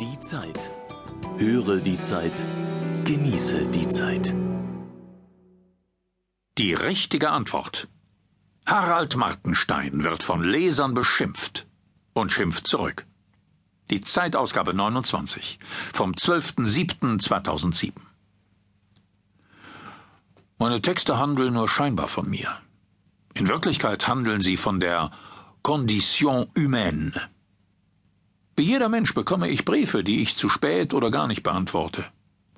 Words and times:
Die 0.00 0.18
Zeit. 0.18 0.72
Höre 1.38 1.76
die 1.76 2.00
Zeit. 2.00 2.44
Genieße 3.04 3.66
die 3.66 3.88
Zeit. 3.88 4.34
Die 6.58 6.74
richtige 6.74 7.30
Antwort. 7.30 7.86
Harald 8.66 9.14
Martenstein 9.14 10.02
wird 10.02 10.24
von 10.24 10.42
Lesern 10.42 10.94
beschimpft 10.94 11.68
und 12.12 12.32
schimpft 12.32 12.66
zurück. 12.66 13.06
Die 13.90 14.00
Zeitausgabe 14.00 14.74
29 14.74 15.60
vom 15.92 16.10
12.07.2007. 16.10 17.92
Meine 20.58 20.82
Texte 20.82 21.18
handeln 21.18 21.54
nur 21.54 21.68
scheinbar 21.68 22.08
von 22.08 22.28
mir. 22.28 22.50
In 23.34 23.46
Wirklichkeit 23.46 24.08
handeln 24.08 24.40
sie 24.40 24.56
von 24.56 24.80
der 24.80 25.12
Condition 25.62 26.48
humaine. 26.58 27.12
Wie 28.56 28.62
jeder 28.62 28.88
Mensch 28.88 29.14
bekomme 29.14 29.48
ich 29.48 29.64
Briefe, 29.64 30.04
die 30.04 30.22
ich 30.22 30.36
zu 30.36 30.48
spät 30.48 30.94
oder 30.94 31.10
gar 31.10 31.26
nicht 31.26 31.42
beantworte. 31.42 32.04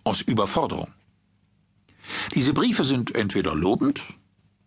Aus 0.05 0.21
Überforderung. 0.21 0.93
Diese 2.35 2.53
Briefe 2.53 2.85
sind 2.85 3.15
entweder 3.15 3.55
lobend 3.55 4.03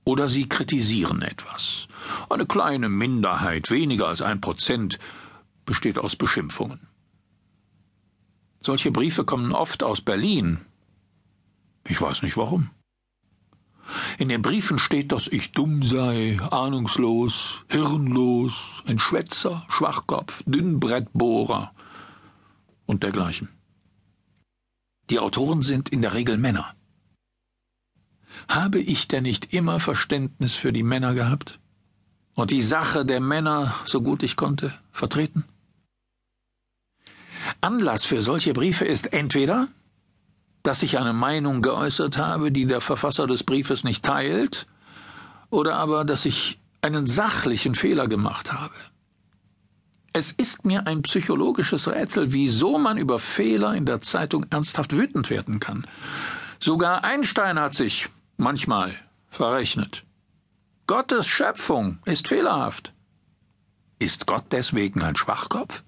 oder 0.04 0.28
sie 0.28 0.50
kritisieren 0.50 1.22
etwas. 1.22 1.88
Eine 2.30 2.46
kleine 2.46 2.90
Minderheit, 2.90 3.70
weniger 3.70 4.08
als 4.08 4.22
ein 4.22 4.42
Prozent, 4.42 4.98
besteht 5.66 6.00
aus 6.00 6.16
Beschimpfungen. 6.16 6.88
Solche 8.62 8.92
Briefe 8.92 9.24
kommen 9.24 9.52
oft 9.52 9.84
aus 9.84 10.02
Berlin. 10.02 10.60
Ich 11.88 12.02
weiß 12.02 12.24
nicht 12.24 12.38
warum. 12.38 12.72
In 14.20 14.28
den 14.28 14.42
Briefen 14.42 14.80
steht, 14.80 15.14
dass 15.14 15.30
ich 15.30 15.54
dumm 15.54 15.82
sei, 15.82 16.42
ahnungslos, 16.42 17.64
hirnlos, 17.70 18.84
ein 18.86 19.00
Schwätzer, 19.00 19.66
Schwachkopf, 19.70 20.44
Dünnbrettbohrer 20.46 21.72
und 22.86 23.04
dergleichen. 23.04 23.48
Die 25.10 25.20
Autoren 25.20 25.62
sind 25.62 25.88
in 25.88 26.02
der 26.02 26.16
Regel 26.16 26.38
Männer. 26.38 26.76
Habe 28.50 28.80
ich 28.80 29.08
denn 29.08 29.24
nicht 29.24 29.54
immer 29.54 29.80
Verständnis 29.80 30.54
für 30.54 30.74
die 30.74 30.84
Männer 30.84 31.14
gehabt? 31.14 31.62
Und 32.34 32.52
die 32.52 32.62
Sache 32.62 33.06
der 33.06 33.22
Männer, 33.22 33.74
so 33.86 34.02
gut 34.02 34.22
ich 34.22 34.36
konnte, 34.36 34.74
vertreten? 34.92 35.46
Anlass 37.62 38.04
für 38.04 38.22
solche 38.22 38.52
Briefe 38.52 38.84
ist 38.84 39.14
entweder 39.14 39.70
dass 40.70 40.84
ich 40.84 41.00
eine 41.00 41.14
Meinung 41.14 41.64
geäußert 41.64 42.20
habe, 42.20 42.52
die 42.52 42.68
der 42.68 42.80
Verfasser 42.80 43.26
des 43.26 43.44
Briefes 43.44 43.84
nicht 43.84 44.06
teilt, 44.06 44.68
oder 45.50 45.78
aber, 45.78 46.06
dass 46.06 46.28
ich 46.28 46.60
einen 46.84 47.08
sachlichen 47.08 47.74
Fehler 47.74 48.08
gemacht 48.08 48.54
habe. 48.54 48.76
Es 50.14 50.32
ist 50.32 50.66
mir 50.66 50.86
ein 50.86 51.02
psychologisches 51.02 51.88
Rätsel, 51.88 52.34
wieso 52.34 52.78
man 52.78 53.00
über 53.00 53.18
Fehler 53.18 53.74
in 53.74 53.88
der 53.88 54.02
Zeitung 54.02 54.46
ernsthaft 54.52 54.96
wütend 54.96 55.32
werden 55.32 55.60
kann. 55.60 55.88
Sogar 56.60 57.04
Einstein 57.04 57.60
hat 57.60 57.74
sich 57.74 58.08
manchmal 58.38 58.94
verrechnet. 59.28 60.04
Gottes 60.86 61.26
Schöpfung 61.26 61.98
ist 62.06 62.28
fehlerhaft. 62.28 62.94
Ist 63.98 64.28
Gott 64.28 64.46
deswegen 64.52 65.02
ein 65.02 65.16
Schwachkopf? 65.16 65.82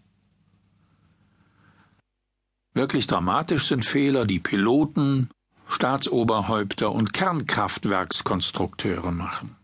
Wirklich 2.81 3.05
dramatisch 3.05 3.67
sind 3.67 3.85
Fehler, 3.85 4.25
die 4.25 4.39
Piloten, 4.39 5.29
Staatsoberhäupter 5.67 6.91
und 6.91 7.13
Kernkraftwerkskonstrukteure 7.13 9.11
machen. 9.11 9.55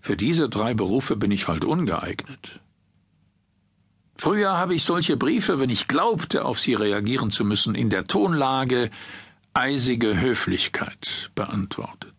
Für 0.00 0.16
diese 0.16 0.48
drei 0.48 0.74
Berufe 0.74 1.14
bin 1.14 1.30
ich 1.30 1.46
halt 1.46 1.64
ungeeignet. 1.64 2.58
Früher 4.16 4.58
habe 4.58 4.74
ich 4.74 4.82
solche 4.82 5.16
Briefe, 5.16 5.60
wenn 5.60 5.70
ich 5.70 5.86
glaubte, 5.86 6.44
auf 6.44 6.58
sie 6.58 6.74
reagieren 6.74 7.30
zu 7.30 7.44
müssen, 7.44 7.76
in 7.76 7.88
der 7.88 8.08
Tonlage 8.08 8.90
eisige 9.54 10.20
Höflichkeit 10.20 11.30
beantwortet. 11.36 12.11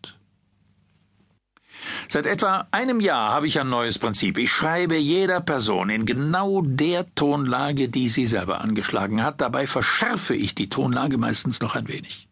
Seit 2.08 2.26
etwa 2.26 2.68
einem 2.70 3.00
Jahr 3.00 3.30
habe 3.30 3.46
ich 3.46 3.58
ein 3.58 3.68
neues 3.68 3.98
Prinzip. 3.98 4.38
Ich 4.38 4.52
schreibe 4.52 4.96
jeder 4.96 5.40
Person 5.40 5.90
in 5.90 6.06
genau 6.06 6.62
der 6.62 7.12
Tonlage, 7.14 7.88
die 7.88 8.08
sie 8.08 8.26
selber 8.26 8.60
angeschlagen 8.60 9.22
hat. 9.22 9.40
Dabei 9.40 9.66
verschärfe 9.66 10.34
ich 10.34 10.54
die 10.54 10.68
Tonlage 10.68 11.18
meistens 11.18 11.60
noch 11.60 11.74
ein 11.74 11.88
wenig. 11.88 12.28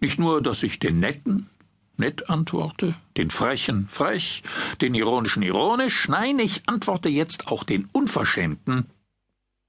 Nicht 0.00 0.18
nur, 0.18 0.42
dass 0.42 0.62
ich 0.62 0.78
den 0.78 1.00
netten 1.00 1.48
nett 1.96 2.28
antworte, 2.28 2.96
den 3.16 3.30
frechen 3.30 3.88
frech, 3.88 4.42
den 4.80 4.94
ironischen 4.94 5.42
ironisch, 5.42 6.08
nein, 6.08 6.38
ich 6.38 6.68
antworte 6.68 7.08
jetzt 7.08 7.46
auch 7.46 7.64
den 7.64 7.88
unverschämten 7.92 8.90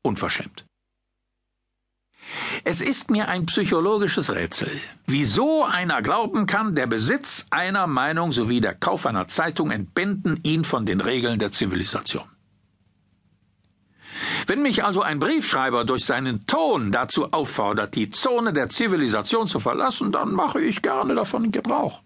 unverschämt. 0.03 0.65
Es 2.63 2.81
ist 2.81 3.11
mir 3.11 3.27
ein 3.27 3.45
psychologisches 3.45 4.33
Rätsel, 4.33 4.71
wieso 5.05 5.63
einer 5.63 6.01
glauben 6.01 6.45
kann, 6.45 6.75
der 6.75 6.87
Besitz 6.87 7.45
einer 7.51 7.87
Meinung 7.87 8.31
sowie 8.31 8.61
der 8.61 8.73
Kauf 8.75 9.05
einer 9.05 9.27
Zeitung 9.27 9.71
entbinden 9.71 10.39
ihn 10.43 10.65
von 10.65 10.85
den 10.85 11.01
Regeln 11.01 11.39
der 11.39 11.51
Zivilisation. 11.51 12.25
Wenn 14.47 14.61
mich 14.61 14.83
also 14.83 15.01
ein 15.01 15.19
Briefschreiber 15.19 15.85
durch 15.85 16.05
seinen 16.05 16.45
Ton 16.45 16.91
dazu 16.91 17.33
auffordert, 17.33 17.95
die 17.95 18.09
Zone 18.09 18.53
der 18.53 18.69
Zivilisation 18.69 19.47
zu 19.47 19.59
verlassen, 19.59 20.11
dann 20.11 20.31
mache 20.31 20.61
ich 20.61 20.81
gerne 20.81 21.15
davon 21.15 21.51
Gebrauch. 21.51 22.01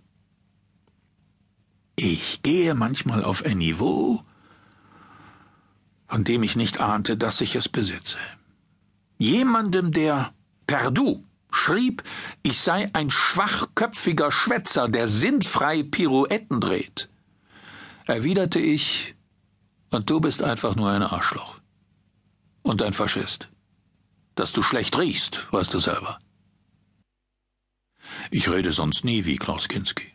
Ich 1.96 2.42
gehe 2.44 2.76
manchmal 2.76 3.24
auf 3.24 3.44
ein 3.46 3.58
Niveau, 3.58 4.24
von 6.08 6.24
dem 6.24 6.44
ich 6.44 6.56
nicht 6.56 6.80
ahnte, 6.80 7.18
dass 7.18 7.42
ich 7.42 7.56
es 7.56 7.68
besitze. 7.68 8.20
Jemandem, 9.20 9.92
der 9.92 10.34
per 10.66 10.92
Du 10.92 11.26
schrieb, 11.52 12.04
ich 12.42 12.60
sei 12.60 12.90
ein 12.94 13.10
schwachköpfiger 13.10 14.32
Schwätzer, 14.32 14.88
der 14.88 15.10
sinnfrei 15.10 15.84
Pirouetten 15.84 16.62
dreht, 16.62 17.10
erwiderte 18.06 18.60
ich, 18.60 19.16
und 19.92 20.10
du 20.10 20.22
bist 20.22 20.42
einfach 20.42 20.76
nur 20.76 20.90
ein 20.90 21.04
Arschloch. 21.04 21.60
Und 22.62 22.82
ein 22.82 22.94
Faschist. 22.94 23.50
Dass 24.36 24.52
du 24.52 24.62
schlecht 24.62 24.98
riechst, 24.98 25.52
weißt 25.52 25.74
du 25.74 25.80
selber. 25.80 26.20
Ich 28.32 28.50
rede 28.50 28.72
sonst 28.72 29.04
nie 29.04 29.26
wie 29.26 29.38
Klaus 29.38 29.68
Kinski. 29.68 30.14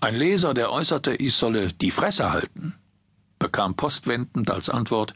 Ein 0.00 0.16
Leser, 0.16 0.52
der 0.52 0.72
äußerte, 0.72 1.14
ich 1.14 1.34
solle 1.34 1.72
die 1.72 1.92
Fresse 1.92 2.32
halten, 2.32 2.74
bekam 3.38 3.76
postwendend 3.76 4.50
als 4.50 4.68
Antwort 4.68 5.14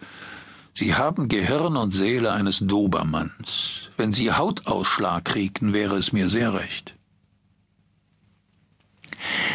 Sie 0.79 0.95
haben 0.95 1.29
Gehirn 1.29 1.75
und 1.75 1.93
Seele 1.93 2.33
eines 2.33 2.59
Dobermanns. 2.59 3.89
Wenn 3.97 4.13
Sie 4.13 4.31
Hautausschlag 4.31 5.25
kriegten, 5.25 5.73
wäre 5.73 5.97
es 5.97 6.13
mir 6.13 6.29
sehr 6.29 6.53
recht. 6.53 6.95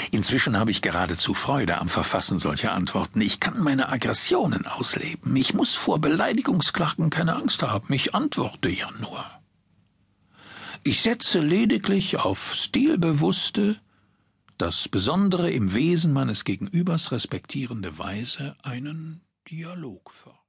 Inzwischen 0.09 0.57
habe 0.57 0.71
ich 0.71 0.81
geradezu 0.81 1.35
Freude 1.35 1.77
am 1.77 1.89
Verfassen 1.89 2.39
solcher 2.39 2.71
Antworten. 2.73 3.21
Ich 3.21 3.39
kann 3.39 3.59
meine 3.59 3.89
Aggressionen 3.89 4.65
ausleben. 4.65 5.35
Ich 5.35 5.53
muss 5.53 5.75
vor 5.75 5.99
Beleidigungsklagen 5.99 7.11
keine 7.11 7.35
Angst 7.35 7.61
haben. 7.61 7.93
Ich 7.93 8.15
antworte 8.15 8.69
ja 8.69 8.89
nur. 8.99 9.23
Ich 10.81 11.01
setze 11.01 11.39
lediglich 11.39 12.17
auf 12.17 12.55
stilbewusste, 12.55 13.79
das 14.57 14.89
Besondere 14.89 15.51
im 15.51 15.75
Wesen 15.75 16.13
meines 16.13 16.45
Gegenübers 16.45 17.11
respektierende 17.11 17.99
Weise 17.99 18.55
einen 18.63 19.21
Dialog 19.51 20.09
fort. 20.09 20.40